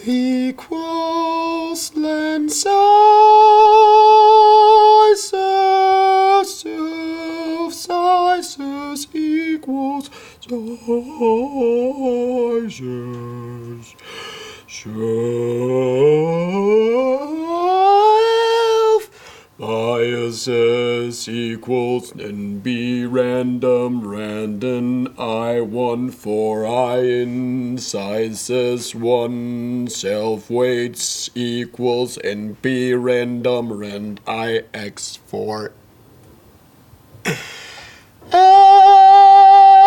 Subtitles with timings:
[0.00, 2.66] The Crosslands
[5.12, 10.10] Isis, Zeus Isis equals
[12.66, 13.94] Isis.
[14.66, 15.41] Sure.
[21.22, 32.18] Biases equals NB random random I one for I in sizes one self weights equals
[32.18, 35.72] NB random rand I X for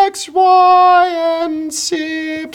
[0.07, 1.07] X, Y,
[1.43, 2.53] and Z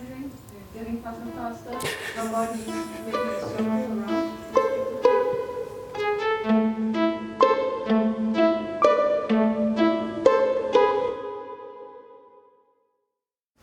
[0.00, 0.32] accelerating,
[0.74, 1.88] getting faster and faster.
[2.16, 2.58] Somebody
[3.04, 4.30] maybe circle around.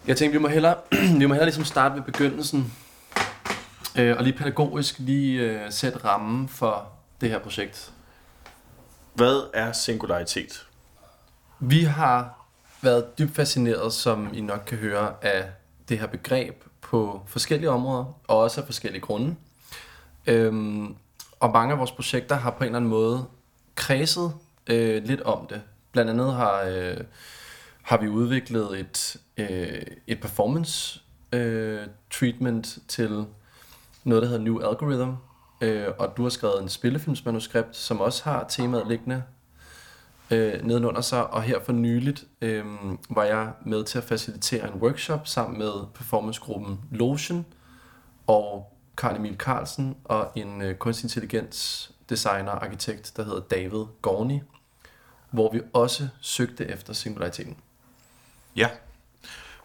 [0.08, 0.76] Jeg tænkte, vi må hellere,
[1.20, 2.74] vi må hellere ligesom starte ved begyndelsen,
[3.96, 6.92] øh, og lige pædagogisk lige øh, sætte rammen for
[7.22, 7.94] det her projekt.
[9.14, 10.68] Hvad er singularitet?
[11.60, 12.48] Vi har
[12.82, 15.44] været dybt fascineret, som I nok kan høre, af
[15.90, 19.36] det her begreb på forskellige områder, og også af forskellige grunde.
[20.28, 20.96] Øhm,
[21.40, 23.26] og mange af vores projekter har på en eller anden måde
[23.76, 24.34] kredset
[24.68, 25.62] øh, lidt om det.
[25.92, 26.98] Blandt andet har, øh,
[27.82, 31.80] har vi udviklet et, øh, et performance øh,
[32.12, 33.26] treatment til
[34.04, 35.12] noget, der hedder New Algorithm.
[35.62, 39.24] Øh, og du har skrevet en spillefilmsmanuskript, som også har temaet liggende
[40.32, 42.66] øh, nedenunder sig, og her for nyligt øh,
[43.10, 47.46] var jeg med til at facilitere en workshop sammen med performancegruppen Lotion
[48.28, 53.86] og Karl Emil Carlsen og en øh, kunstig intelligens designer og arkitekt, der hedder David
[54.02, 54.42] Gorni,
[55.32, 57.58] hvor vi også søgte efter singulariteten.
[58.56, 58.70] Ja.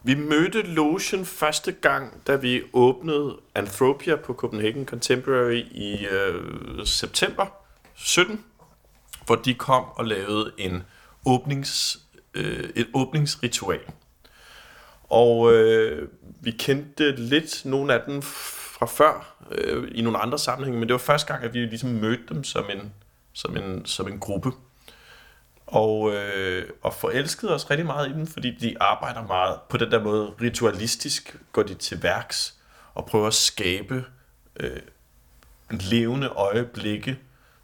[0.03, 7.47] Vi mødte Lotion første gang, da vi åbnede Anthropia på Copenhagen Contemporary i øh, september
[7.95, 8.45] 17,
[9.27, 10.83] hvor de kom og lavede en
[11.27, 11.99] åbnings,
[12.35, 13.81] øh, et åbningsritual.
[15.05, 16.09] Og øh,
[16.41, 20.93] vi kendte lidt nogle af dem fra før øh, i nogle andre sammenhænge, men det
[20.93, 22.93] var første gang, at vi ligesom mødte dem som en,
[23.33, 24.51] som en, som en gruppe.
[25.67, 29.91] Og, øh, og forelskede os rigtig meget i dem, fordi de arbejder meget på den
[29.91, 32.55] der måde ritualistisk, går de til værks
[32.95, 34.05] og prøver at skabe
[34.61, 34.81] øh,
[35.71, 37.19] levende øjeblikke,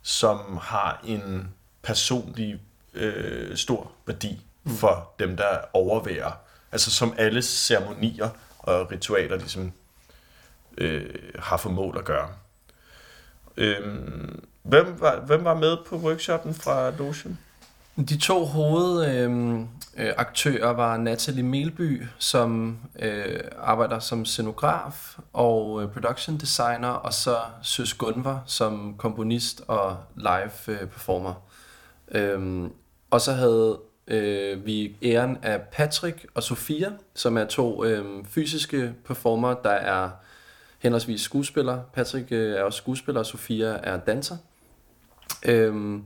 [0.09, 2.61] som har en personlig
[2.95, 6.33] øh, stor værdi for dem, der overværer.
[6.73, 9.73] Altså som alle ceremonier og ritualer ligesom
[10.79, 12.29] øh, har for mål at gøre.
[13.57, 17.39] Øhm, hvem, var, hvem var med på workshoppen fra Lotion?
[17.97, 19.61] De to hovedaktører øh,
[19.98, 27.12] Øh, aktører var Natalie Melby, som øh, arbejder som scenograf og øh, production designer, og
[27.12, 31.34] så Søs Gunvar som komponist og live øh, performer.
[32.10, 32.72] Øhm,
[33.10, 38.94] og så havde øh, vi æren af Patrick og Sofia, som er to øh, fysiske
[39.04, 40.10] performer, der er
[40.78, 41.80] henholdsvis skuespiller.
[41.92, 44.36] Patrick øh, er også skuespiller, og Sofia er danser.
[45.44, 46.04] Øhm,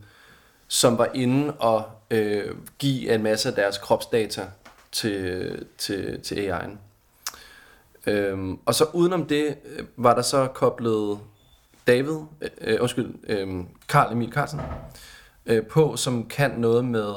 [0.68, 4.46] som var inde og øh, give en masse af deres kropsdata
[4.92, 6.76] til, til, til AI'en.
[8.06, 11.18] Øhm, og så udenom det øh, var der så koblet
[11.86, 13.48] David, øh, øh undskyld, øh,
[13.88, 14.60] Karl Emil Carlsen,
[15.46, 17.14] øh, på, som kan noget med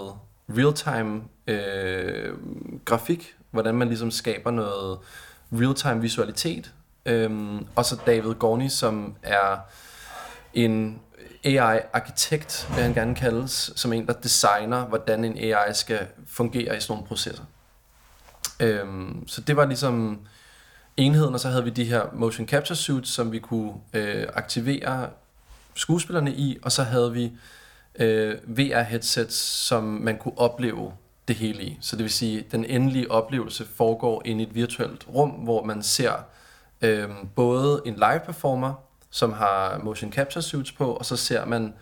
[0.50, 2.34] real-time øh,
[2.85, 5.00] grafik, hvordan man ligesom skaber noget
[5.51, 6.73] real-time visualitet.
[7.05, 9.57] Øhm, og så David Gorni, som er
[10.53, 11.01] en
[11.45, 16.79] AI-arkitekt, vil han gerne kaldes, som en, der designer, hvordan en AI skal fungere i
[16.79, 17.44] sådan nogle processer.
[18.59, 20.19] Øhm, så det var ligesom
[20.97, 25.09] enheden, og så havde vi de her motion capture suits, som vi kunne øh, aktivere
[25.75, 27.31] skuespillerne i, og så havde vi
[27.96, 29.35] øh, VR-headsets,
[29.67, 30.91] som man kunne opleve
[31.28, 31.78] det hele i.
[31.81, 35.64] Så det vil sige, at den endelige oplevelse foregår ind i et virtuelt rum, hvor
[35.64, 36.14] man ser
[36.81, 38.73] øh, både en live performer,
[39.16, 41.73] som har motion capture suits på, og så ser man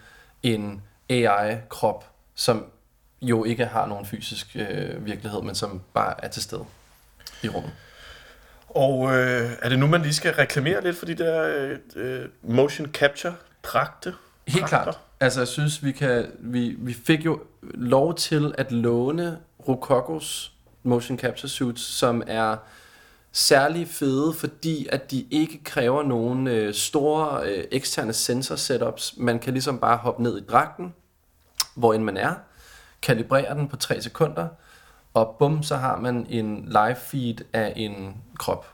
[0.44, 2.66] en AI-krop, som
[3.22, 6.66] jo ikke har nogen fysisk øh, virkelighed, men som bare er til stede
[7.44, 7.72] i rummet.
[8.70, 12.88] Og øh, er det nu, man lige skal reklamere lidt for de der øh, motion
[12.88, 14.14] capture dragte?
[14.48, 15.00] Helt klart.
[15.20, 16.32] Altså, jeg synes, vi kan...
[16.40, 19.38] Vi, vi fik jo lov til at låne
[19.68, 20.52] Rokokos
[20.84, 22.58] motion capture suits, som er
[23.34, 29.14] særlig fede, fordi at de ikke kræver nogen øh, store øh, eksterne sensor setups.
[29.18, 30.94] Man kan ligesom bare hoppe ned i dragten,
[31.76, 32.34] hvor end man er,
[33.02, 34.48] kalibrere den på 3 sekunder,
[35.14, 38.68] og bum, så har man en live feed af en krop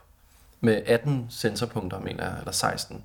[0.62, 3.04] med 18 sensorpunkter, mener jeg, eller 16.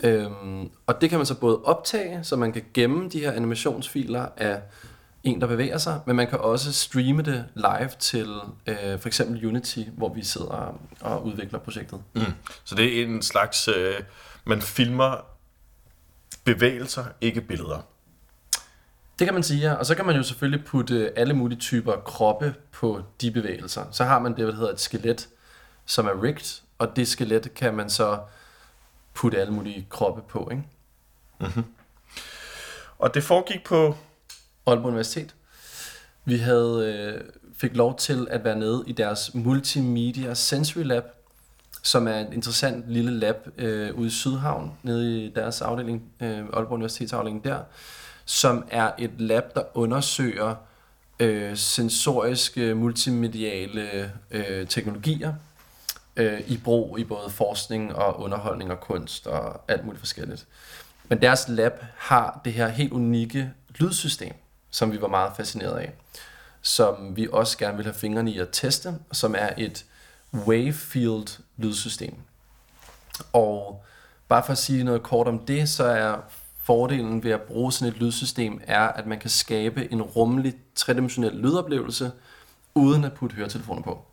[0.00, 4.26] Øhm, og det kan man så både optage, så man kan gemme de her animationsfiler
[4.36, 4.60] af
[5.26, 9.46] en, der bevæger sig, men man kan også streame det live til øh, for eksempel
[9.46, 12.02] Unity, hvor vi sidder og udvikler projektet.
[12.14, 12.22] Mm.
[12.64, 13.94] Så det er en slags, øh,
[14.44, 15.16] man filmer
[16.44, 17.86] bevægelser, ikke billeder.
[19.18, 19.74] Det kan man sige, ja.
[19.74, 23.84] Og så kan man jo selvfølgelig putte alle mulige typer kroppe på de bevægelser.
[23.90, 25.28] Så har man det, der hedder et skelet,
[25.86, 28.18] som er rigged, og det skelet kan man så
[29.14, 30.62] putte alle mulige kroppe på, ikke?
[32.98, 33.96] Og det foregik på...
[34.66, 35.34] Aalborg Universitet.
[36.24, 37.24] Vi havde, øh,
[37.56, 41.04] fik lov til at være nede i deres Multimedia Sensory Lab,
[41.82, 46.38] som er et interessant lille lab øh, ude i Sydhavn, nede i deres afdeling, øh,
[46.38, 47.58] Aalborg Universitets afdeling der,
[48.24, 50.54] som er et lab, der undersøger
[51.20, 55.34] øh, sensoriske, multimediale øh, teknologier
[56.16, 60.46] øh, i brug i både forskning og underholdning og kunst og alt muligt forskelligt.
[61.08, 64.34] Men deres lab har det her helt unikke lydsystem,
[64.76, 65.92] som vi var meget fascineret af,
[66.62, 69.84] som vi også gerne vil have fingrene i at teste, som er et
[70.34, 72.14] wavefield lydsystem.
[73.32, 73.84] Og
[74.28, 76.16] bare for at sige noget kort om det, så er
[76.62, 81.32] fordelen ved at bruge sådan et lydsystem, er, at man kan skabe en rummelig, tredimensionel
[81.32, 82.12] lydoplevelse,
[82.74, 84.04] uden at putte høretelefoner på.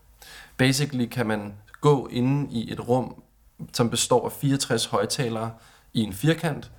[0.58, 3.24] Basically kan man gå inde i et rum,
[3.74, 5.52] som består af 64 højtalere
[5.94, 6.72] i en firkant,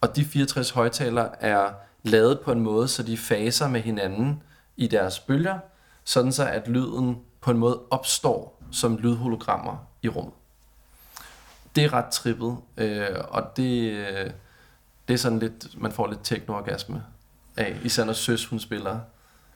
[0.00, 1.72] og de 64 højtalere er
[2.02, 4.42] lavet på en måde, så de faser med hinanden
[4.76, 5.58] i deres bølger,
[6.04, 10.34] sådan så at lyden på en måde opstår som lydhologrammer i rummet.
[11.76, 14.30] Det er ret trippet, øh, og det, øh,
[15.08, 17.02] det er sådan lidt, man får lidt teknoorgasme
[17.56, 19.00] af, især når Søs, hun spiller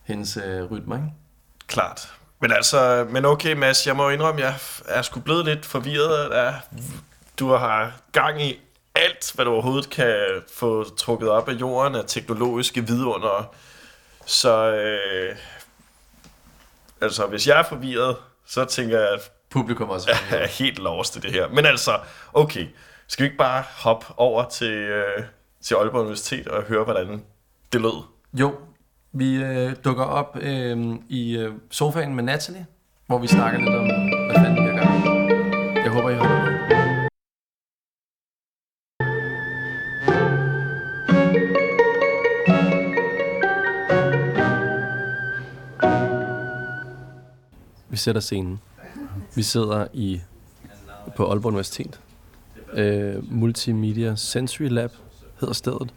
[0.05, 1.13] hendes øh, rytmer, ikke?
[1.67, 2.13] Klart.
[2.41, 4.55] Men altså, men okay Mads, jeg må indrømme, jeg
[4.89, 6.55] er sgu blevet lidt forvirret af,
[7.39, 8.61] du har gang i
[8.97, 10.17] alt, hvad du overhovedet kan
[10.55, 13.55] få trukket op af jorden af teknologiske vidunder.
[14.27, 15.37] Så øh,
[17.01, 18.17] altså, hvis jeg er forvirret,
[18.47, 20.11] så tænker jeg, at Publikum også.
[20.31, 21.49] jeg er helt lost i det her.
[21.49, 21.99] Men altså,
[22.33, 22.67] okay,
[23.09, 25.25] skal vi ikke bare hoppe over til, øh,
[25.63, 27.23] til Aalborg Universitet og høre, hvordan
[27.73, 28.03] det lød?
[28.33, 28.55] Jo,
[29.13, 32.67] vi øh, dukker op øh, i øh, sofaen med Natalie,
[33.07, 33.87] hvor vi snakker lidt om,
[34.27, 35.85] hvad fanden vi har gang.
[35.85, 36.76] Jeg håber, I holder med.
[47.97, 48.61] Vi sætter scenen.
[49.35, 50.21] Vi sidder i
[51.17, 52.01] på Aalborg Universitet.
[52.73, 54.93] Øh, Multimedia Sensory Lab
[55.41, 55.95] hedder stedet.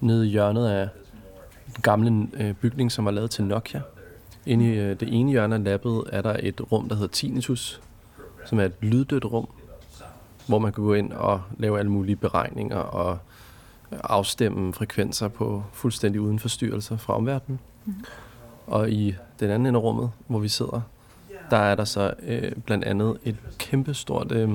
[0.00, 0.88] Nede i hjørnet af
[1.66, 3.80] den gamle øh, bygning, som var lavet til Nokia.
[4.46, 7.80] Inde i øh, det ene hjørne af labbet er der et rum, der hedder Tinnitus,
[8.46, 9.48] som er et lyddødt rum,
[10.46, 13.18] hvor man kan gå ind og lave alle mulige beregninger og
[13.90, 17.60] afstemme frekvenser på fuldstændig uden forstyrrelser fra omverdenen.
[17.84, 17.94] Mm.
[18.66, 20.80] Og i den anden ende af rummet, hvor vi sidder,
[21.50, 24.50] der er der så øh, blandt andet et kæmpestort øh,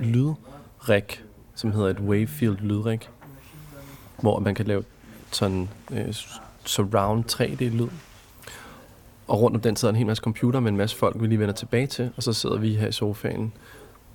[0.00, 1.24] lydræk,
[1.54, 3.08] som hedder et Wavefield lydræk,
[4.20, 4.84] hvor man kan lave
[5.32, 6.14] sådan øh,
[6.64, 7.88] surround 3D-lyd.
[9.28, 11.38] Og rundt om den sidder en hel masse computer med en masse folk, vi lige
[11.38, 12.10] vender tilbage til.
[12.16, 13.52] Og så sidder vi her i sofaen,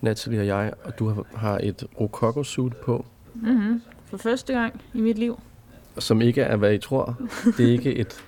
[0.01, 3.81] Natalie og jeg, og du har- har et rococo-suit på, Mm-hmm.
[4.05, 5.39] For første gang i mit liv.
[5.99, 7.17] som ikke er, hvad I tror.
[7.57, 8.23] Det er ikke et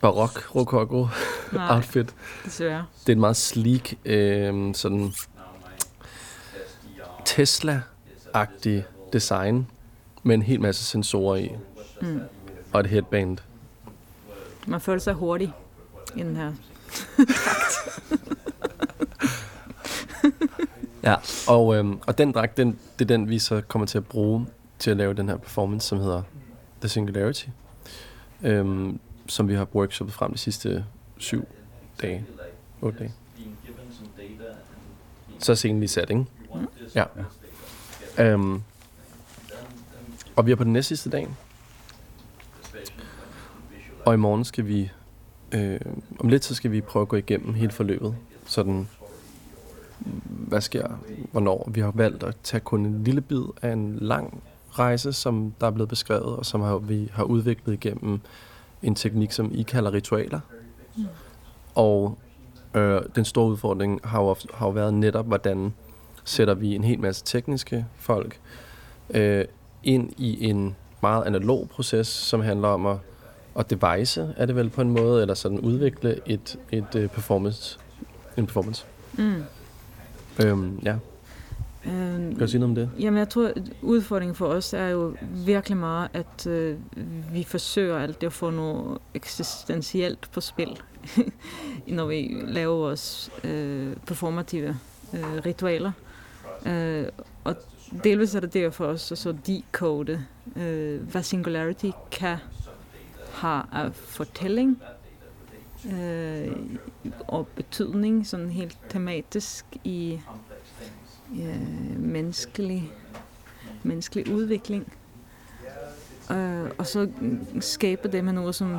[0.00, 1.08] barok rococo
[1.52, 2.14] Nej, outfit.
[2.44, 2.84] desværre.
[3.00, 5.12] Det er en meget sleek, øh, sådan
[7.24, 9.66] Tesla-agtig design,
[10.22, 11.50] med en hel masse sensorer i,
[12.00, 12.20] Mm.
[12.72, 13.38] og et headband.
[14.66, 15.52] Man føler sig hurtig
[16.16, 16.52] i den her.
[21.02, 21.14] Ja,
[21.48, 24.46] og, øhm, og den dragt, den, det er den, vi så kommer til at bruge
[24.78, 26.22] til at lave den her performance, som hedder
[26.80, 27.44] The Singularity,
[28.42, 30.84] øhm, som vi har workshoppet frem de sidste
[31.18, 31.44] syv
[32.02, 32.26] dage,
[32.80, 33.12] otte dage.
[35.38, 36.26] Så er scenen lige sat, ikke?
[36.94, 37.04] Ja.
[38.18, 38.62] Øhm,
[40.36, 41.28] og vi er på den næste sidste dag.
[44.06, 44.90] Og i morgen skal vi,
[45.52, 45.80] øh,
[46.18, 48.16] om lidt så skal vi prøve at gå igennem hele forløbet.
[48.46, 48.88] Sådan,
[50.28, 50.88] hvad sker,
[51.32, 51.70] hvornår.
[51.72, 55.66] Vi har valgt at tage kun en lille bid af en lang rejse, som der
[55.66, 58.20] er blevet beskrevet, og som har, vi har udviklet igennem
[58.82, 60.40] en teknik, som I kalder ritualer.
[60.96, 61.04] Mm.
[61.74, 62.18] Og
[62.76, 65.74] Øh, den store udfordring har jo, ofte, har jo været netop, hvordan
[66.24, 68.40] sætter vi en hel masse tekniske folk
[69.10, 69.44] øh,
[69.82, 72.96] ind i en meget analog proces, som handler om at,
[73.58, 77.78] at devise, er det vel på en måde, eller sådan udvikle et, et uh, performance,
[78.36, 78.86] en performance.
[79.18, 79.42] Mm.
[80.44, 80.96] Øhm, ja,
[81.86, 82.90] Øh, kan du sige noget om det?
[83.02, 85.16] Jamen, jeg tror, at udfordringen for os er jo
[85.46, 86.76] virkelig meget, at øh,
[87.32, 90.80] vi forsøger altid at få noget eksistentielt på spil,
[91.86, 94.76] når vi laver vores øh, performative
[95.14, 95.92] øh, ritualer.
[96.66, 97.06] Øh,
[97.44, 97.56] og
[98.04, 100.24] delvis er det der for os at så decode,
[100.56, 102.36] øh, hvad singularity kan
[103.32, 104.82] have af fortælling
[105.92, 106.56] øh,
[107.28, 110.20] og betydning, sådan helt tematisk i
[111.32, 112.92] øh, menneskelig,
[113.82, 114.92] menneskelig udvikling.
[116.30, 117.08] Øh, og så
[117.60, 118.78] skabe det med noget, som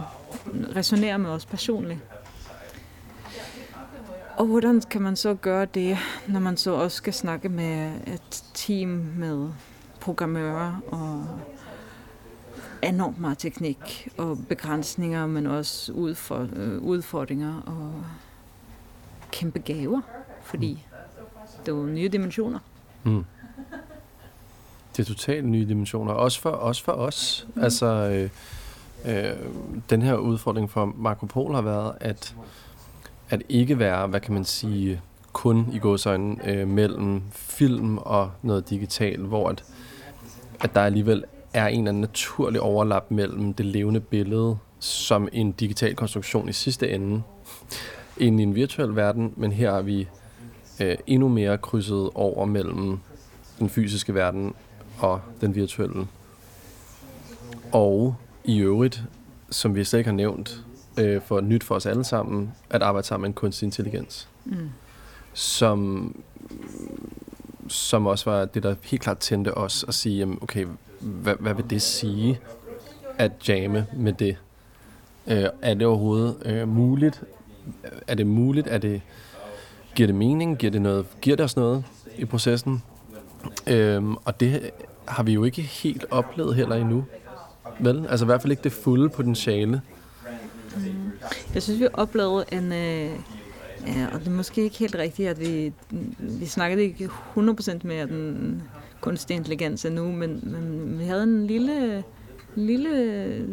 [0.76, 2.00] resonerer med os personligt.
[4.38, 8.44] Og hvordan kan man så gøre det, når man så også skal snakke med et
[8.54, 9.50] team med
[10.00, 11.40] programmører og
[12.84, 18.04] enormt meget teknik og begrænsninger, men også udfor, øh, udfordringer og
[19.32, 20.02] kæmpe gaver,
[20.42, 20.86] fordi
[21.68, 22.60] det er jo nye dimensioner.
[23.04, 23.26] Mm.
[24.98, 27.48] Det er totalt nye dimensioner, også for, også for os.
[27.56, 27.64] Mm.
[27.64, 28.30] Altså, øh,
[29.16, 29.36] øh,
[29.90, 32.36] den her udfordring for Marco Polo har været, at,
[33.30, 35.02] at ikke være, hvad kan man sige,
[35.34, 39.64] kun i gåsøjne øh, mellem film og noget digitalt, hvor at,
[40.60, 45.52] at der alligevel er en eller anden naturlig overlap mellem det levende billede som en
[45.52, 47.24] digital konstruktion i sidste ende,
[48.18, 50.08] ind i en virtuel verden, men her er vi
[50.80, 53.00] øh, endnu mere krydset over mellem
[53.60, 54.54] den fysiske verden
[55.00, 56.08] og den virtuelle.
[57.72, 59.04] Og i øvrigt,
[59.50, 60.64] som vi slet ikke har nævnt,
[60.98, 64.28] øh, for nyt for os alle sammen, at arbejde sammen med en kunstig intelligens.
[64.46, 64.70] Mm.
[65.34, 66.16] Som,
[67.68, 70.66] som også var det, der helt klart tændte os at sige, jamen, okay,
[71.00, 72.40] hvad, hvad vil det sige
[73.18, 74.38] at jamme med det?
[75.28, 77.24] Øh, er det overhovedet øh, muligt?
[78.08, 78.68] Er det muligt?
[78.68, 79.02] Er det,
[79.98, 80.58] giver det mening?
[80.58, 81.84] Giver det, noget, giver det os noget
[82.18, 82.84] i processen?
[83.68, 84.72] Øhm, og det
[85.06, 87.06] har vi jo ikke helt oplevet heller endnu.
[87.80, 88.08] Vel?
[88.10, 89.82] Altså i hvert fald ikke det fulde potentiale.
[91.54, 92.72] Jeg synes, vi oplevede en...
[92.72, 93.12] Øh,
[93.88, 95.74] ja, og det er måske ikke helt rigtigt, at vi,
[96.20, 98.64] vi snakkede ikke 100% med den
[99.02, 102.04] kunstig intelligens endnu, men, men vi havde en lille,
[102.56, 103.46] lille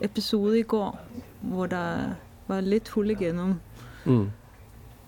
[0.00, 1.00] episode i går,
[1.40, 1.96] hvor der
[2.48, 3.54] var lidt hul igennem.
[4.04, 4.30] Mm.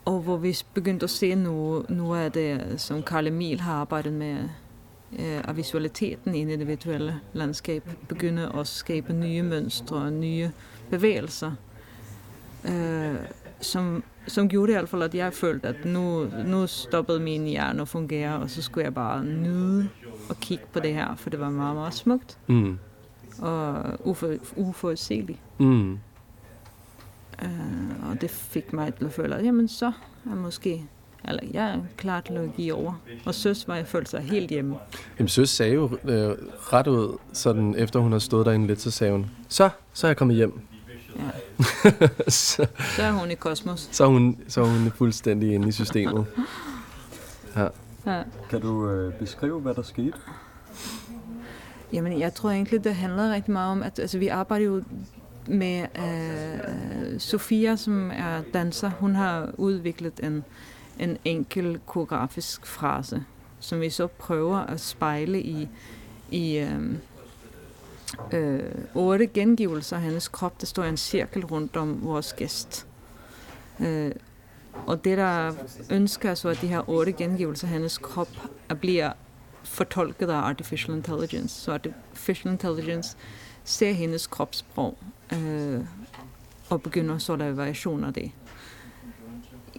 [0.04, 4.12] Og hvor vi begyndte at se nu, nu af det, som Karl Emil har arbejdet
[4.12, 4.36] med,
[5.18, 10.50] øh, af visualiteten i det virtuelle landskab, begynde at skabe nye mønstre og nye
[10.90, 11.52] bevægelser,
[12.68, 13.14] øh,
[13.60, 17.82] som, som gjorde i hvert fald, at jeg følte, at nu, nu stoppede min hjerne
[17.82, 19.88] at fungere, og så skulle jeg bare nyde
[20.28, 22.78] og kigge på det her, for det var meget, meget smukt Mm.
[23.38, 25.38] og ufor, uforudsigeligt.
[25.58, 25.98] Mm.
[27.42, 29.92] Øh, og det fik mig til at føle, at jamen så
[30.30, 30.84] er måske,
[31.28, 33.00] eller jeg er klar til at give over.
[33.26, 34.76] Og søs var jeg følte sig helt hjemme.
[35.18, 36.30] Jamen, søs sagde jo øh,
[36.72, 40.08] ret ud, sådan efter hun har stået derinde lidt, så sagde hun, så, så er
[40.08, 40.60] jeg kommet hjem.
[41.16, 41.90] Ja.
[42.28, 42.66] så,
[42.96, 43.88] Så er hun i kosmos.
[43.92, 46.26] så, er hun, så er hun fuldstændig inde i systemet.
[47.56, 47.66] Ja.
[48.06, 48.22] Ja.
[48.50, 50.12] Kan du øh, beskrive, hvad der skete?
[51.92, 54.82] Jamen, jeg tror egentlig, det handler rigtig meget om, at altså, vi arbejder jo
[55.46, 58.90] med øh, Sofia, som er danser.
[58.90, 60.44] Hun har udviklet en,
[60.98, 63.24] en enkel koreografisk frase,
[63.60, 65.68] som vi så prøver at spejle i,
[66.30, 66.94] i øh,
[68.32, 68.60] øh,
[68.94, 70.60] otte gengivelser af hendes krop.
[70.60, 72.86] Der står en cirkel rundt om vores gæst.
[73.80, 74.12] Øh,
[74.86, 75.52] og det, der
[75.90, 78.28] ønsker så, at de her otte gengivelser af hendes krop
[78.68, 79.12] at bliver
[79.64, 81.60] fortolket af artificial intelligence.
[81.60, 83.16] Så artificial intelligence
[83.64, 84.98] ser hendes kropssprog
[85.32, 85.80] øh,
[86.70, 88.32] og begynder så at lave variationer af det.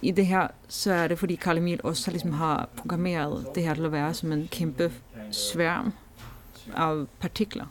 [0.02, 3.74] I det her, så er det fordi Karl Emil også ligesom har programmeret det her
[3.74, 4.92] til at være som en kæmpe
[5.32, 5.94] sværm
[6.76, 7.66] af partikler.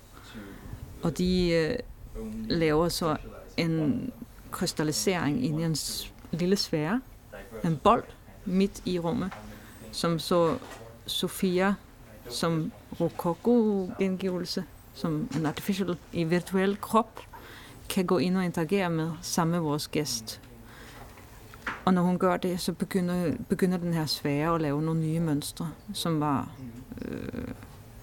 [1.02, 1.76] Og de øh,
[2.48, 3.16] laver så
[3.56, 4.12] en
[4.50, 5.76] krystallisering ind i en
[6.32, 7.00] lille sfære,
[7.64, 8.04] en bold
[8.44, 9.30] midt i rummet,
[9.92, 10.58] som så
[11.06, 11.74] Sofia
[12.28, 17.20] som rokoko-gengivelse, som en artificial i virtuel krop,
[17.90, 20.40] kan gå ind og interagere med sammen med vores gæst.
[21.84, 25.20] Og når hun gør det, så begynder, begynder den her sfære at lave nogle nye
[25.20, 26.48] mønstre, som var,
[27.02, 27.48] øh,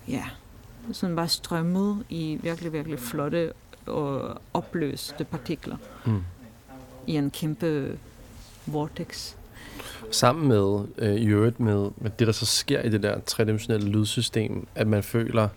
[0.07, 0.23] ja,
[0.91, 3.53] som var strømmet i virkelig, virkelig flotte
[3.85, 6.23] og opløste partikler Mm.
[7.07, 7.97] i en kæmpe
[8.65, 9.33] vortex.
[10.11, 13.89] Sammen med, øh, i øvrigt med, med det, der så sker i det der tredimensionelle
[13.89, 15.49] lydsystem, at man føler,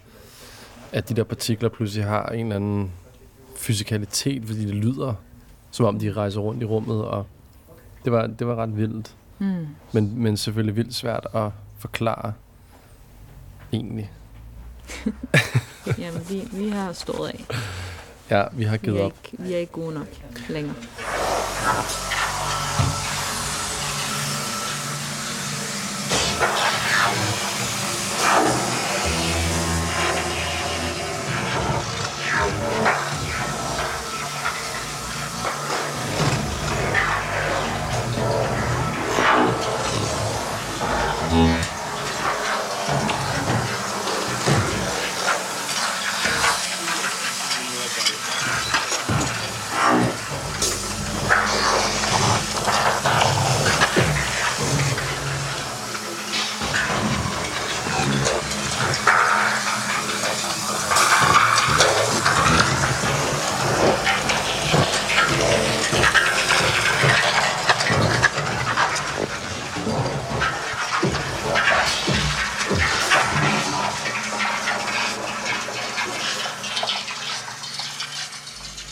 [0.92, 2.92] at de der partikler pludselig har en eller anden
[3.60, 5.14] fysikalitet, fordi det lyder,
[5.70, 7.26] som om de rejser rundt i rummet, og
[8.04, 9.14] det var, det var ret vildt.
[9.38, 9.66] Mm.
[9.92, 12.32] Men, men selvfølgelig vildt svært at forklare,
[13.72, 14.10] egentlig.
[15.98, 17.44] Jamen, vi, vi har stået af.
[18.30, 19.12] Ja, vi har Vi givet op.
[19.24, 20.06] ikke, vi er ikke gode nok
[20.48, 20.74] længere.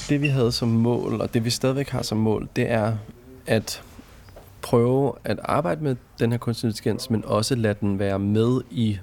[0.09, 2.97] Det vi havde som mål, og det vi stadigvæk har som mål, det er
[3.47, 3.83] at
[4.63, 8.99] prøve at arbejde med den her kunstig intelligens, men også lade den være med i,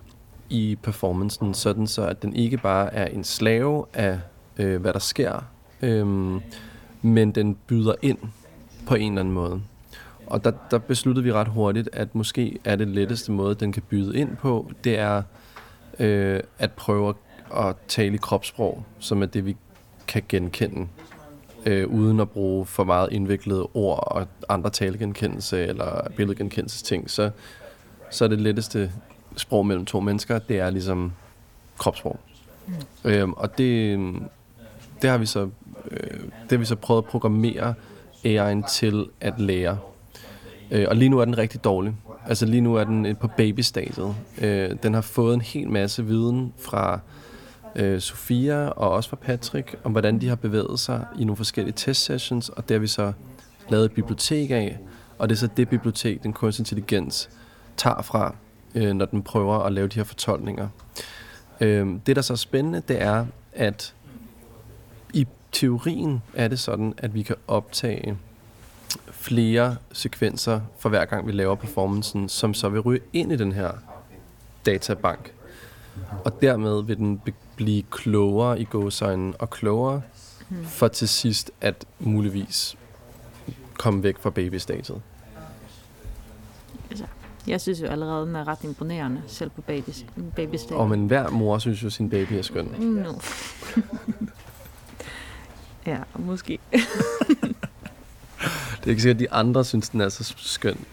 [0.50, 4.20] i performancen, sådan så at den ikke bare er en slave af,
[4.58, 5.46] øh, hvad der sker,
[5.82, 6.08] øh,
[7.02, 8.18] men den byder ind
[8.88, 9.62] på en eller anden måde.
[10.28, 13.84] Og der, der besluttede vi ret hurtigt, at måske er det letteste måde, den kan
[13.90, 15.24] byde ind på, det er
[16.00, 17.16] øh, at prøve at,
[17.68, 19.56] at tale i kropssprog, som er det, vi
[20.08, 20.88] kan genkende,
[21.66, 27.30] øh, uden at bruge for meget indviklede ord og andre talegenkendelse eller billedgenkendelsesting, så,
[28.12, 28.92] så er det letteste
[29.36, 31.12] sprog mellem to mennesker, det er ligesom
[31.78, 32.20] kropssprog.
[32.68, 32.74] Mm.
[33.04, 34.00] Øhm, og det,
[35.02, 35.50] det har vi så
[35.92, 37.74] øh, det har vi så prøvet at programmere
[38.26, 39.78] AI'en til at lære.
[40.72, 41.96] Øh, og lige nu er den rigtig dårlig.
[42.28, 44.16] Altså lige nu er den på babystadiet.
[44.42, 47.00] Øh, den har fået en hel masse viden fra
[47.76, 51.74] øh, Sofia og også fra Patrick, om hvordan de har bevæget sig i nogle forskellige
[51.78, 53.14] testsessions, og det har vi så
[53.70, 54.80] lavet et bibliotek af,
[55.18, 57.30] og det er så det bibliotek, den kunstig intelligens
[57.78, 58.36] tager fra,
[58.76, 60.68] øh, når den prøver at lave de her fortolkninger.
[61.62, 63.94] Øh, det, der så er spændende, det er, at
[65.14, 68.18] i teorien er det sådan, at vi kan optage
[69.12, 73.52] flere sekvenser for hver gang, vi laver performancen, som så vil ryge ind i den
[73.52, 73.72] her
[74.66, 75.32] databank.
[76.26, 77.22] Og dermed vil den
[77.56, 80.02] blive klogere i gåsøjnen og klogere,
[80.64, 82.78] for til sidst at muligvis
[83.78, 85.02] komme væk fra babystadiet.
[87.48, 89.90] Jeg synes jo allerede, den er ret imponerende, selv på baby,
[90.36, 90.80] babystadiet.
[90.80, 92.66] Og men hver mor synes jo, sin baby er skøn.
[92.66, 93.14] No.
[95.92, 96.60] ja, måske.
[98.80, 100.86] Det er ikke sikkert, at de andre synes, den er så skøn.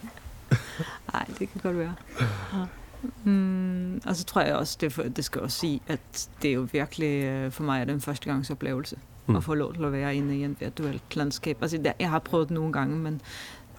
[1.12, 1.94] Nej, det kan godt være.
[2.20, 2.27] Ja.
[3.25, 6.55] Mm, og så tror jeg også, det, for, det skal også sige, at det er
[6.55, 9.33] jo virkelig, øh, for mig er det en førstegangsoplevelse Mm.
[9.33, 9.37] mm.
[9.37, 11.63] at få lov til at være inde i en virtuelt landskab.
[11.63, 13.21] Altså, jeg har prøvet det nogle gange, men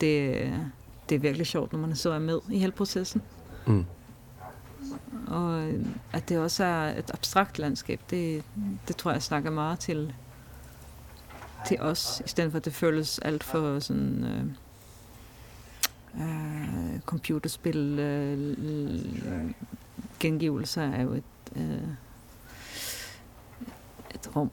[0.02, 0.54] det,
[1.10, 3.22] det er virkelig sjovt, når man så er med i hele processen.
[3.68, 3.86] Mm.
[5.28, 8.44] Og øh, at det også er et abstrakt landskab, det,
[8.88, 10.14] det tror jeg snakker meget til,
[11.68, 14.24] til os, i stedet for at det føles alt for sådan...
[14.24, 14.46] Øh,
[16.19, 19.54] øh, computerspil øh, l-
[20.19, 21.23] gengivelser er jo et,
[21.56, 21.63] øh,
[24.15, 24.52] et rum.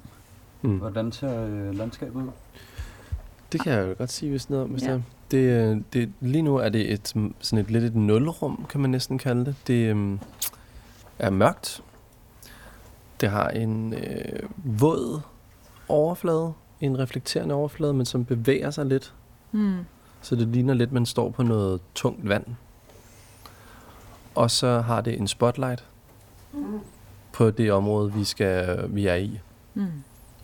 [0.63, 0.77] Mm.
[0.79, 2.29] Hvordan ser øh, landskabet ud?
[3.53, 5.01] Det kan jeg jo godt sige, hvis noget om, hvis Ja.
[5.31, 5.81] det, er.
[5.93, 7.09] det, Lige nu er det et,
[7.41, 9.55] sådan et lidt et nulrum, kan man næsten kalde det.
[9.67, 10.19] Det øhm,
[11.19, 11.83] er mørkt.
[13.21, 15.21] Det har en øh, våd
[15.89, 19.15] overflade, en reflekterende overflade, men som bevæger sig lidt.
[19.53, 19.79] Mm.
[20.23, 22.45] Så det ligner lidt, man står på noget tungt vand.
[24.35, 25.85] Og så har det en spotlight
[27.33, 29.41] på det område, vi, skal, vi er i.
[29.75, 29.87] Mm.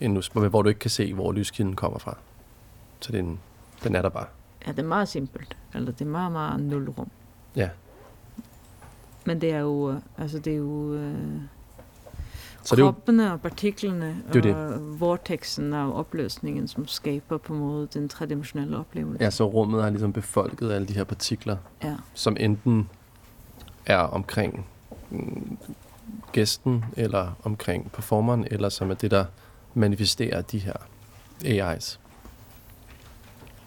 [0.01, 2.17] En, hvor du ikke kan se, hvor lyskilden kommer fra.
[3.01, 3.41] Så det er en,
[3.85, 4.27] den er der bare.
[4.67, 5.57] Ja, det er meget simpelt.
[5.75, 7.11] Eller det er meget, meget nulrum.
[7.57, 7.71] Ja.
[9.25, 11.41] Men det er jo, øh, altså det er jo øh,
[12.67, 17.39] Så det er jo, kroppene og partiklerne Det er og vortexen og opløsningen, som skaber
[17.39, 19.25] på en måde den tredimensionelle oplevelse.
[19.25, 21.95] ja, så rummet har ligesom befolket alle de her partikler, ja.
[22.15, 22.89] som enten
[23.87, 24.67] er omkring
[25.11, 25.59] mm,
[26.33, 29.25] gæsten, eller omkring performeren, eller som er det, der
[29.75, 30.77] manifesterer de her
[31.45, 31.99] AI's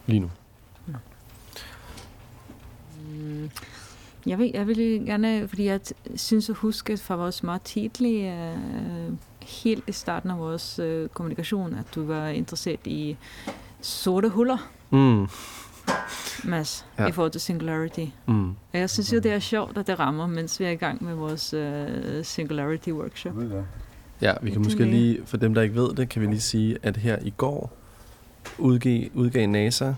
[0.06, 0.30] lige nu.
[4.30, 8.34] Jeg vil, jeg vil gerne, fordi jeg t- synes at huske fra vores meget tidlige,
[8.34, 13.18] øh, helt i starten af vores øh, kommunikation, at du var interesseret i
[13.82, 15.28] sorte huller, Mm.
[16.44, 17.08] Mads, Ja.
[17.08, 18.06] i forhold til singularity.
[18.28, 18.50] Mm.
[18.50, 21.04] Og jeg synes jo, det er sjovt, at det rammer, mens vi er i gang
[21.04, 23.34] med vores øh, singularity workshop.
[23.42, 23.62] Ja.
[24.22, 26.78] Ja, vi kan måske lige, for dem der ikke ved det, kan vi lige sige,
[26.84, 27.72] at her i går
[28.58, 29.94] udgav, udgav NASA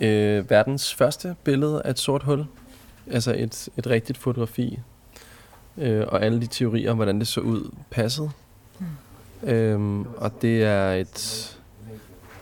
[0.00, 2.44] øh, verdens første billede af et sort hul.
[3.10, 4.78] Altså et, et rigtigt fotografi.
[5.78, 8.30] Øh, og alle de teorier om, hvordan det så ud, passede.
[8.78, 9.48] Mm.
[9.48, 11.58] Øhm, og det er et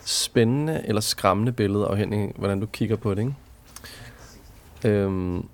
[0.04, 3.20] spændende eller skræmmende billede, afhængig af, hvordan du kigger på det.
[3.22, 3.34] Ikke?
[4.84, 5.48] Øhm,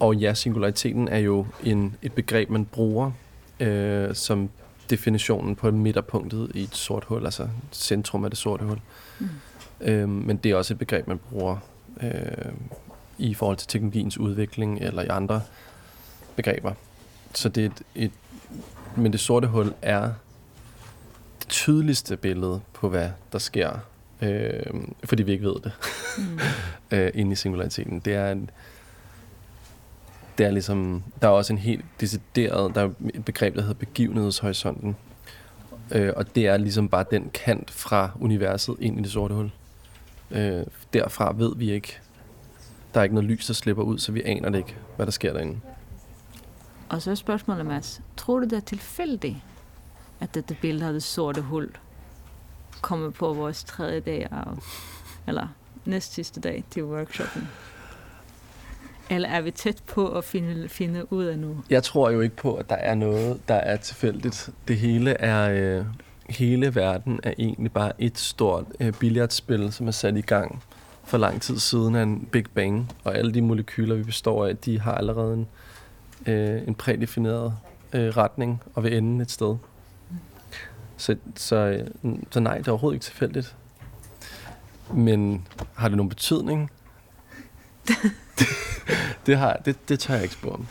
[0.00, 3.10] og ja, singulariteten er jo en, et begreb, man bruger
[3.60, 4.50] øh, som
[4.90, 8.80] definitionen på midterpunktet i et sort hul, altså centrum af det sorte hul.
[9.18, 9.28] Mm.
[9.80, 11.56] Øhm, men det er også et begreb, man bruger
[12.02, 12.52] øh,
[13.18, 15.42] i forhold til teknologiens udvikling eller i andre
[16.36, 16.72] begreber.
[17.34, 18.12] Så det er et, et
[18.96, 20.12] men det sorte hul er
[21.38, 23.70] det tydeligste billede på, hvad der sker,
[24.22, 24.62] øh,
[25.04, 25.72] fordi vi ikke ved det
[26.18, 26.38] Mm.
[26.96, 28.00] øh, inde i singulariteten.
[28.00, 28.50] Det er en,
[30.38, 33.74] det er ligesom, der er også en helt decideret, der er et begreb, der hedder
[33.74, 34.96] begivenhedshorisonten.
[35.90, 39.50] Øh, og det er ligesom bare den kant fra universet ind i det sorte hul.
[40.30, 41.98] Øh, derfra ved vi ikke.
[42.98, 45.12] Der er ikke noget lys, der slipper ud, så vi aner det ikke, hvad der
[45.12, 45.60] sker derinde.
[46.88, 48.00] Og så er spørgsmålet, Mads.
[48.16, 49.36] Tror du, det er tilfældigt,
[50.20, 51.70] at dette billede af det sorte hul
[52.80, 54.44] kommer på vores tredje dag af,
[55.26, 55.48] eller
[55.84, 57.48] næst sidste dag til workshoppen?
[59.10, 61.56] Eller er vi tæt på at finde, finde ud af nu?
[61.70, 64.50] Jeg tror jo ikke på, at der er noget, der er tilfældigt.
[64.68, 65.50] Det hele er...
[65.78, 65.84] Øh,
[66.28, 70.62] hele verden er egentlig bare et stort øh, billiardspil, som er sat i gang
[71.08, 72.92] for lang tid siden af en Big Bang.
[73.04, 75.48] Og alle de molekyler, vi består af, de har allerede en,
[76.32, 77.54] øh, en prædefineret
[77.92, 79.56] øh, retning og vil ende et sted.
[80.96, 83.56] Så, så, øh, så nej, det er overhovedet ikke tilfældigt.
[84.94, 86.70] Men har det nogen betydning?
[87.88, 87.96] det,
[89.26, 90.66] det, har, det, det tør jeg ikke spå om.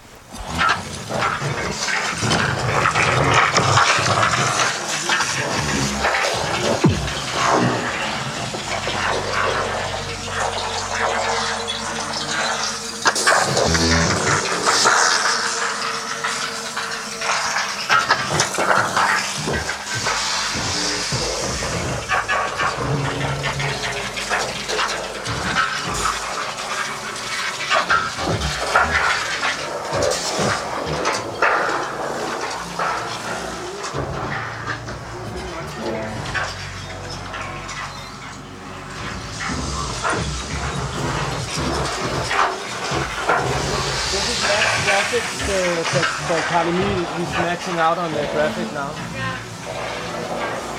[46.30, 47.06] Uh, for, for Carl Emil.
[47.18, 48.92] He's maxing out on the graphic now.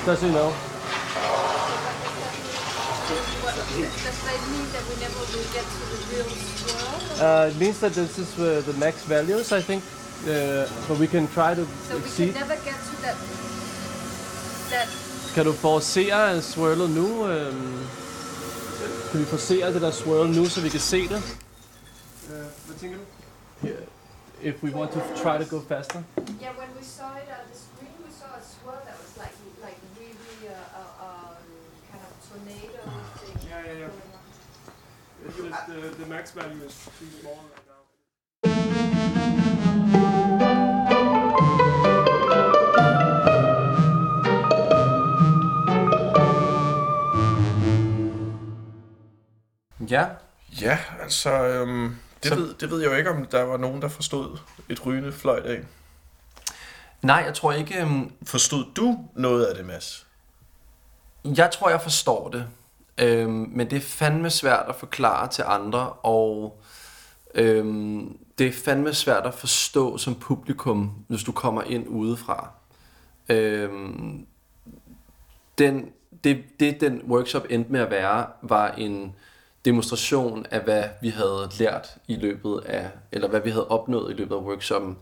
[0.05, 0.53] Just so you know.
[3.69, 7.27] Does that mean that we never will get to the real swirl?
[7.27, 9.83] Uh, it means that this is uh, the max values, I think.
[10.23, 13.15] Uh, but we can try to So we can never get to that.
[14.69, 14.87] That
[15.35, 17.27] Kan du forcere swirlet nu?
[17.27, 17.87] Øhm,
[19.11, 21.37] kan vi forcere det der swirl nu, så vi kan se det?
[22.65, 23.03] Hvad tænker du?
[24.41, 26.03] If we want to try to go faster.
[26.39, 29.33] yeah, when we saw it on the screen, we saw a swirl that was like
[29.61, 31.35] like really uh, uh, uh,
[31.91, 32.79] kind of tornado
[33.19, 33.49] thing.
[33.49, 33.89] Yeah, yeah, yeah.
[35.37, 35.81] going on.
[35.81, 37.83] the, the max value is too small right now.
[49.87, 50.19] Ja,
[50.51, 53.81] Ja, altså, øhm, det, Så- ved, det ved jeg jo ikke, om der var nogen,
[53.81, 54.37] der forstod
[54.69, 55.59] et rygende fløjt af.
[57.01, 57.81] nej, jeg tror ikke...
[57.81, 60.07] øhm, Forstod du noget af det, Mads?
[61.25, 62.45] Jeg tror, jeg forstår det.
[62.97, 66.59] Øhm, men det er fandme svært at forklare til andre, og
[67.35, 72.49] øhm, det er fandme svært at forstå som publikum, hvis du kommer ind udefra.
[73.29, 74.25] Øhm,
[75.57, 75.89] den,
[76.23, 79.15] det, det, den workshop endte med at være, var en
[79.65, 84.13] demonstration af, hvad vi havde lært i løbet af, eller hvad vi havde opnået i
[84.13, 84.97] løbet af workshoppen.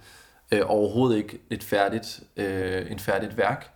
[0.51, 3.71] Øh, overhovedet ikke et færdigt, øh, en færdigt værk,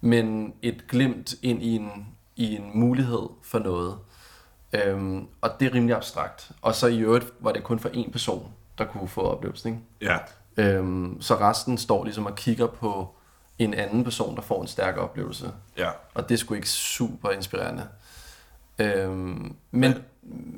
[0.00, 3.98] men et glimt ind i en, i en mulighed for noget.
[4.72, 6.50] Øhm, og det er rimelig abstrakt.
[6.62, 9.72] Og så i øvrigt var det kun for én person, der kunne få oplevelsen.
[9.72, 10.12] Ikke?
[10.12, 10.18] Ja.
[10.56, 13.14] Øhm, så resten står ligesom og kigger på
[13.58, 15.52] en anden person, der får en stærk oplevelse.
[15.76, 15.90] Ja.
[16.14, 17.86] Og det sgu ikke super inspirerende.
[18.78, 19.94] Øhm, men,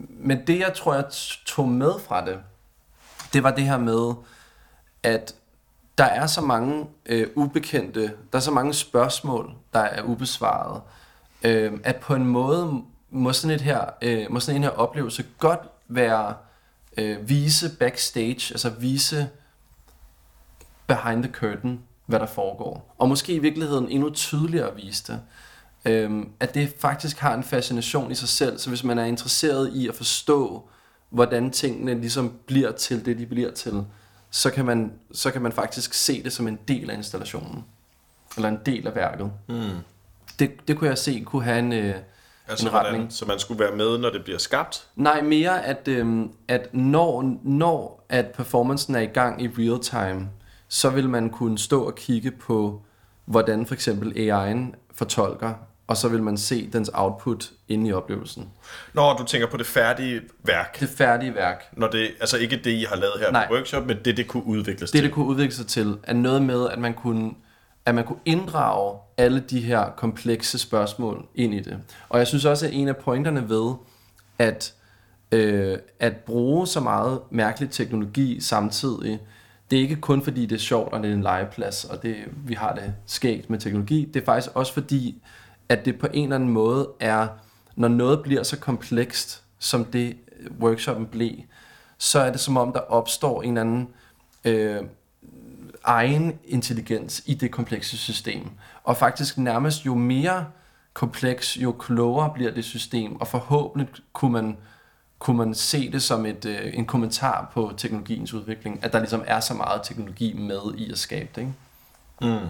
[0.08, 1.04] men det, jeg tror, jeg
[1.46, 2.38] tog med fra det,
[3.32, 4.14] det var det her med,
[5.02, 5.34] at
[5.98, 10.82] der er så mange øh, ubekendte, der er så mange spørgsmål, der er ubesvaret,
[11.42, 15.24] øh, at på en måde må sådan, et her, øh, må sådan en her oplevelse
[15.38, 16.34] godt være
[16.96, 19.28] øh, vise backstage, altså vise
[20.86, 22.94] behind the curtain, hvad der foregår.
[22.98, 25.20] Og måske i virkeligheden endnu tydeligere vise det.
[25.84, 29.72] Øhm, at det faktisk har en fascination i sig selv, så hvis man er interesseret
[29.74, 30.68] i at forstå,
[31.10, 33.84] hvordan tingene ligesom bliver til det, de bliver til,
[34.30, 37.64] så kan man, så kan man faktisk se det som en del af installationen.
[38.36, 39.32] Eller en del af værket.
[39.48, 39.70] Mm.
[40.38, 41.94] Det, det kunne jeg se kunne have en, øh,
[42.48, 42.96] Altså, en retning.
[42.96, 44.86] hvordan, så man skulle være med, når det bliver skabt?
[44.96, 50.28] Nej, mere at, øhm, at når, når at performancen er i gang i real time,
[50.68, 52.82] så vil man kunne stå og kigge på,
[53.24, 55.54] hvordan for eksempel AI'en fortolker,
[55.90, 58.48] og så vil man se dens output inde i oplevelsen.
[58.94, 62.70] Når du tænker på det færdige værk, Det færdige værk, når det, altså ikke det,
[62.70, 63.46] I har lavet her Nej.
[63.48, 65.04] på workshop, men det, det kunne udvikles det til.
[65.04, 67.30] det kunne udvikle sig til, er noget med, at man kunne
[67.86, 71.78] at man kunne inddrage alle de her komplekse spørgsmål ind i det.
[72.08, 73.74] Og jeg synes også, at en af pointerne ved,
[74.38, 74.74] at,
[75.32, 79.20] øh, at bruge så meget mærkelig teknologi samtidig,
[79.70, 82.16] det er ikke kun fordi, det er sjovt, og det er en legeplads, og det,
[82.46, 84.10] vi har det skægt med teknologi.
[84.14, 85.22] Det er faktisk også fordi,
[85.70, 87.28] at det på en eller anden måde er,
[87.76, 91.32] når noget bliver så komplekst, som det øh, workshoppen blev,
[91.98, 93.88] så er det som om, der opstår en eller anden
[94.44, 94.82] øh,
[95.84, 98.50] egen intelligens i det komplekse system.
[98.84, 100.46] Og faktisk nærmest jo mere
[100.94, 104.56] kompleks, jo klogere bliver det system, og forhåbentlig kunne man,
[105.18, 109.22] kunne man se det som et, øh, en kommentar på teknologiens udvikling, at der ligesom
[109.26, 111.40] er så meget teknologi med i at skabe det.
[111.40, 112.40] Ikke?
[112.40, 112.48] Mm.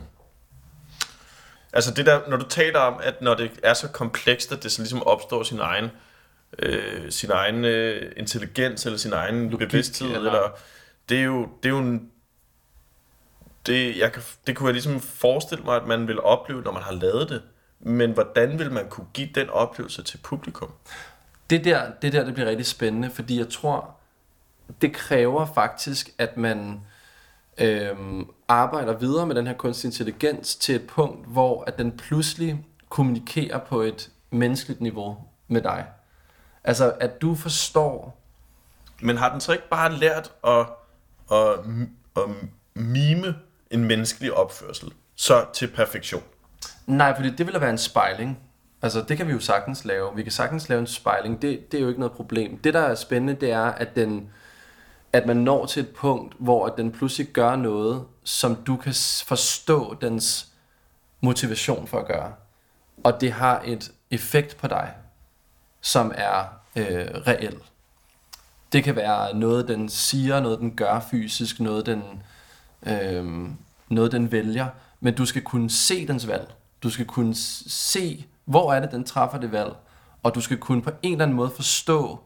[1.72, 4.72] Altså det der, når du taler om, at når det er så komplekst, at det
[4.72, 5.88] så ligesom opstår sin egen,
[6.58, 10.50] øh, sin egen øh, intelligens, eller sin egen Logik, bevidsthed, eller, eller-
[11.08, 12.10] det er jo, det er jo en,
[13.66, 16.82] det, jeg kan, det kunne jeg ligesom forestille mig, at man vil opleve, når man
[16.82, 17.42] har lavet det.
[17.80, 20.72] Men hvordan vil man kunne give den oplevelse til publikum?
[21.50, 23.96] Det der, det der, det bliver rigtig spændende, fordi jeg tror,
[24.82, 26.80] det kræver faktisk, at man
[27.60, 32.66] øhm, arbejder videre med den her kunstig intelligens til et punkt, hvor at den pludselig
[32.88, 35.16] kommunikerer på et menneskeligt niveau
[35.48, 35.86] med dig.
[36.64, 38.16] Altså, at du forstår,
[39.02, 40.66] Men har den så ikke bare lært at,
[41.32, 41.58] at,
[42.16, 42.22] at
[42.74, 43.34] mime
[43.70, 46.22] en menneskelig opførsel så til perfektion?
[46.86, 48.38] nej, fordi det ville være en spejling.
[48.82, 50.16] Altså, det kan vi jo sagtens lave.
[50.16, 51.42] Vi kan sagtens lave en spejling.
[51.42, 52.58] Det, det er jo ikke noget problem.
[52.58, 54.30] Det, der er spændende, det er, at, den,
[55.12, 58.94] at man når til et punkt, hvor at den pludselig gør noget, som du kan
[59.26, 60.48] forstå dens
[61.20, 62.32] motivation for at gøre.
[63.04, 64.94] Og det har et effekt på dig,
[65.80, 66.44] som er
[66.76, 67.56] øh, reel.
[68.72, 72.22] Det kan være noget, den siger, noget, den gør fysisk, noget, den,
[72.82, 73.48] øh,
[73.88, 74.68] noget, den vælger.
[75.00, 76.54] Men du skal kunne se dens valg.
[76.82, 79.72] Du skal kunne se, hvor er det, den træffer det valg.
[80.22, 82.20] Og du skal kunne på en eller anden måde forstå,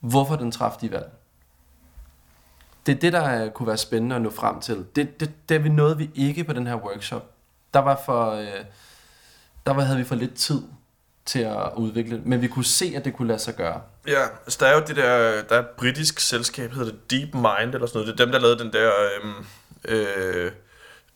[0.00, 1.17] hvorfor den træffer de valg.
[2.88, 4.86] Det er det, der øh, kunne være spændende at nå frem til.
[4.96, 7.30] Det, det, det er vi nåede vi ikke på den her workshop.
[7.74, 8.46] Der var for, øh,
[9.66, 10.62] der var, havde vi for lidt tid
[11.26, 13.80] til at udvikle det, men vi kunne se, at det kunne lade sig gøre.
[14.06, 17.34] Ja, altså der er jo det der, der er et britisk selskab, hedder det Deep
[17.34, 18.06] Mind eller sådan noget.
[18.06, 18.90] Det er dem, der lavede den der,
[19.22, 19.44] øhm,
[19.84, 20.52] øh,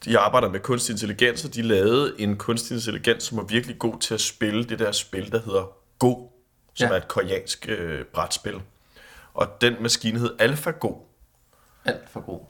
[0.05, 3.99] de arbejder med kunstig intelligens, og de lavede en kunstig intelligens, som var virkelig god
[4.01, 6.15] til at spille det der spil, der hedder Go,
[6.75, 6.93] som Ja.
[6.93, 8.61] er et koreansk øh, brætspil.
[9.35, 10.95] Og den maskine hed AlphaGo.
[11.85, 12.41] Alt for god.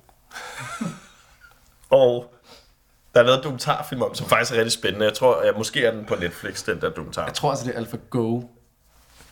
[1.91, 2.35] Og
[3.15, 5.07] der er lavet en dokumentarfilm om, som faktisk er rigtig spændende.
[5.07, 7.25] Jeg tror, at måske er den på Netflix, den der dokumentar.
[7.25, 8.43] Jeg tror altså, det er alt for go.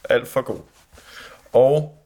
[0.08, 0.60] alt for god.
[1.52, 1.98] Og,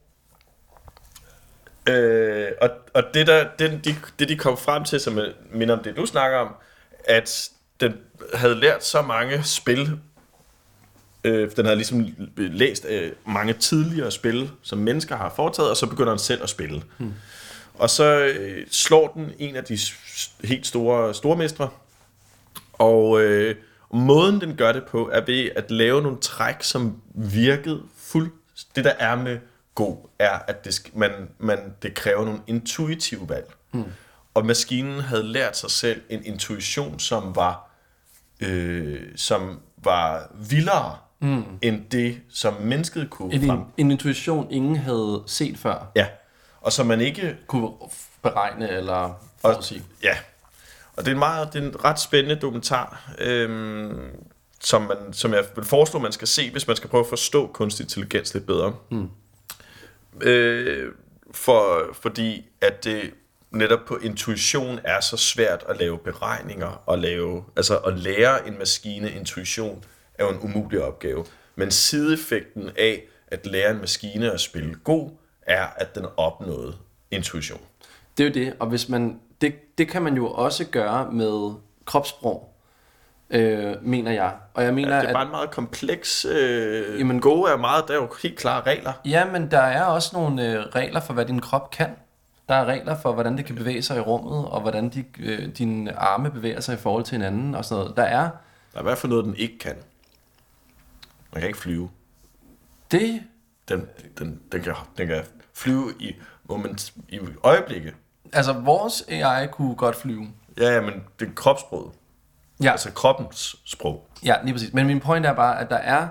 [1.89, 5.19] øh, og, og det, der, det, de, det, de kom frem til, som
[5.51, 6.55] minder om det, du snakker om,
[7.05, 7.93] at den
[8.33, 9.99] havde lært så mange spil,
[11.23, 12.05] øh, den havde ligesom
[12.37, 16.49] læst øh, mange tidligere spil, som mennesker har foretaget, og så begynder den selv at
[16.49, 16.83] spille.
[16.97, 17.13] Hmm.
[17.79, 19.77] Og så øh, slår den en af de
[20.43, 21.69] helt store stormestre,
[22.73, 23.55] og øh,
[23.93, 28.31] måden den gør det på, er ved at lave nogle træk, som virkede fuld.
[28.75, 29.39] Det der er med
[29.75, 33.53] god, er, at det, man, man, det kræver nogle intuitive valg.
[33.71, 33.83] Mm.
[34.33, 37.71] Og maskinen havde lært sig selv en intuition, som var,
[38.39, 41.43] øh, som var vildere mm.
[41.61, 43.59] end det, som mennesket kunne En, frem.
[43.77, 46.07] en intuition, ingen havde set før, Ja,
[46.65, 47.69] og som man ikke kunne
[48.21, 49.83] beregne eller forudsige.
[50.03, 50.17] Ja,
[50.95, 54.09] og det er en, meget, det er en ret spændende dokumentar, øhm,
[54.59, 57.47] som, man, som jeg vil foreslå, man skal se, hvis man skal prøve at forstå
[57.47, 58.75] kunstig intelligens lidt bedre.
[58.91, 59.09] Mm.
[60.21, 60.91] Øh,
[61.31, 63.13] for, fordi at det
[63.51, 68.57] netop på intuition er så svært at lave beregninger og lave, altså at lære en
[68.57, 71.25] maskine intuition er jo en umulig opgave.
[71.55, 75.11] Men sideeffekten af at lære en maskine at spille god,
[75.45, 76.75] er, at den opnåede
[77.11, 77.59] intuition.
[78.17, 81.53] Det er jo det, og hvis man, det, det kan man jo også gøre med
[81.85, 82.53] kropssprog,
[83.29, 84.33] øh, mener jeg.
[84.53, 86.25] Og jeg mener, Ja, det er at, bare en meget kompleks...
[86.25, 88.93] Øh, Jamen- Jamen, Go er meget, der er jo helt klare regler.
[89.05, 91.89] Ja, men der er også nogle øh, regler for, hvad din krop kan.
[92.49, 95.47] Der er regler for, hvordan det kan bevæge sig i rummet, og hvordan de, øh,
[95.57, 97.97] dine arme bevæger sig i forhold til hinanden og sådan noget.
[97.97, 99.75] Der er Der er i hvert fald noget, den ikke kan.
[101.33, 101.89] Man kan ikke flyve.
[102.91, 103.21] det,
[103.69, 103.87] Den,
[104.19, 105.21] den, den, kan, den kan
[105.53, 106.15] flyve i,
[106.49, 107.93] moment, i øjeblikke.
[108.33, 110.27] altså vores AI kunne godt flyve.
[110.57, 111.91] Ja, ja, men det er kropssproget.
[112.63, 114.07] Ja, Altså kroppens sprog.
[114.25, 114.73] ja lige præcis.
[114.73, 116.07] Men min point er bare, at der er,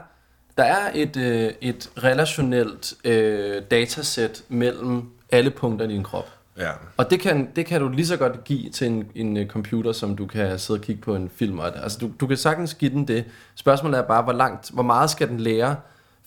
[0.59, 6.29] der er et, øh, et relationelt øh, datasæt mellem alle punkter i din krop.
[6.59, 6.71] Ja.
[6.97, 9.93] Og det kan, det kan du lige så godt give til en, en øh, computer,
[9.93, 11.59] som du kan sidde og kigge på en film.
[11.59, 13.25] Og, altså, du, du kan sagtens give den det.
[13.55, 15.77] Spørgsmålet er bare, hvor, langt, hvor meget skal den lære,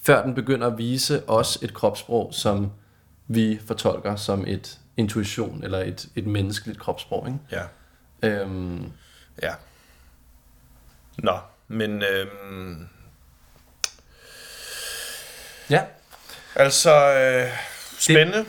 [0.08, 2.72] før den begynder at vise os et kropssprog, som
[3.28, 7.28] vi fortolker som et intuition, eller et, et menneskeligt kropssprog.
[7.28, 7.40] Ikke?
[7.52, 7.64] Ja.
[8.30, 8.92] Øhm,
[9.42, 9.54] Ja.
[11.18, 12.88] Nå, men øhm,
[15.70, 15.84] ja,
[16.56, 17.52] altså, øh,
[18.00, 18.46] spændende.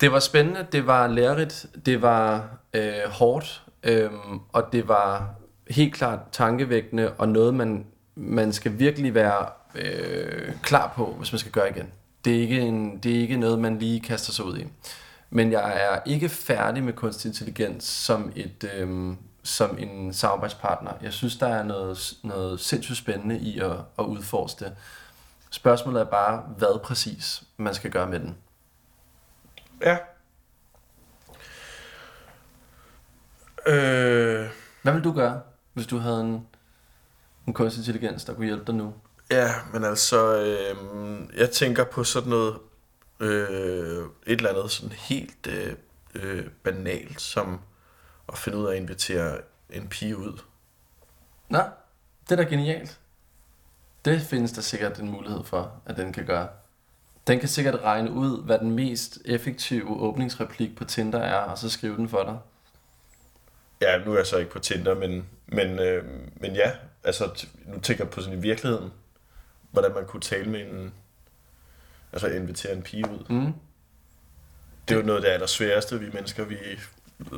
[0.00, 4.10] det var spændende, det var lærerigt, det var øh, hårdt, øh,
[4.52, 5.34] og det var
[5.70, 11.38] helt klart tankevækkende, og noget, man, man skal virkelig være øh, klar på, hvis man
[11.38, 11.92] skal gøre igen.
[12.24, 14.66] Det er, ikke en, det er ikke noget, man lige kaster sig ud i.
[15.30, 20.92] Men jeg er ikke færdig med kunstig intelligens som, et, øh, som en samarbejdspartner.
[21.02, 24.76] Jeg synes, der er noget, noget sindssygt spændende i at, at udforske det.
[25.50, 28.36] Spørgsmålet er bare, hvad præcis man skal gøre med den.
[29.82, 29.96] Ja.
[33.66, 34.48] Øh,
[34.82, 35.40] Hvad vil du gøre,
[35.72, 36.46] hvis du havde en,
[37.46, 38.94] en kunstig intelligens, der kunne hjælpe dig nu?
[39.30, 40.76] Ja, men altså, øh,
[41.36, 42.58] jeg tænker på sådan noget,
[43.20, 45.74] øh, et eller andet sådan helt øh,
[46.14, 47.60] øh, banalt, som
[48.32, 49.38] at finde ud af at invitere
[49.70, 50.40] en pige ud.
[51.48, 51.62] Nå,
[52.28, 52.98] det er da genialt.
[54.04, 56.48] Det findes der sikkert en mulighed for, at den kan gøre.
[57.26, 61.70] Den kan sikkert regne ud, hvad den mest effektive åbningsreplik på Tinder er, og så
[61.70, 62.38] skrive den for dig.
[63.80, 66.04] Ja, nu er jeg så ikke på Tinder, men, men, øh,
[66.36, 66.72] men ja,
[67.04, 68.92] altså nu tænker jeg på sådan i virkeligheden,
[69.70, 70.92] hvordan man kunne tale med en,
[72.12, 73.24] altså invitere en pige ud.
[73.28, 73.52] Mm.
[74.88, 76.56] Det er jo noget af det allersværeste, vi mennesker, vi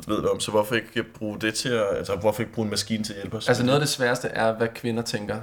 [0.06, 3.04] ved om, så hvorfor ikke bruge det til at, altså hvorfor ikke bruge en maskine
[3.04, 3.48] til at hjælpe os?
[3.48, 5.40] Altså noget af det sværeste er, hvad kvinder tænker.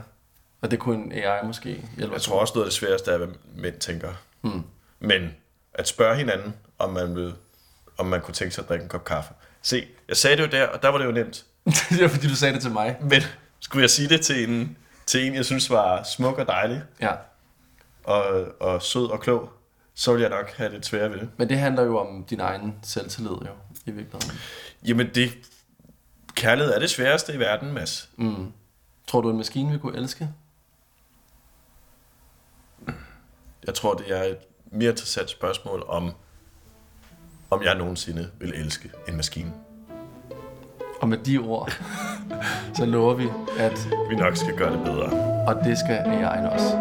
[0.62, 2.42] Og det kunne en AI måske hjælpe Jeg tror med.
[2.42, 4.10] også noget af det sværeste er, hvad mænd tænker.
[4.42, 4.64] Mm.
[5.00, 5.36] Men
[5.74, 7.34] at spørge hinanden, om man, vil,
[7.98, 9.34] om man kunne tænke sig at drikke en kop kaffe.
[9.62, 11.46] Se, jeg sagde det jo der, og der var det jo nemt.
[11.90, 12.98] det er fordi, du sagde det til mig.
[13.02, 13.22] Men
[13.60, 14.78] skulle jeg sige det til en,
[15.10, 17.12] til en jeg synes var smuk og dejlig, Ja.
[18.04, 19.50] og, og sød og klog,
[19.94, 21.30] så ville jeg nok have det svært ved det.
[21.38, 23.52] Men det handler jo om din egen selvtillid jo,
[23.86, 24.40] i virkeligheden.
[24.88, 25.32] Jamen det,
[26.36, 28.10] kærlighed er det sværeste i verden, Mads.
[28.18, 28.52] Mm.
[29.08, 30.30] Tror du, en maskine vil kunne elske?
[33.68, 34.38] Jeg tror, det er et
[34.72, 36.12] mere interessant spørgsmål om,
[37.50, 39.54] om jeg nogensinde vil elske en maskine.
[41.02, 41.72] Og med de ord,
[42.74, 43.28] så lover vi,
[43.60, 45.10] at Vi nok skal gøre det bedre.
[45.48, 46.76] og det skal AI'en også.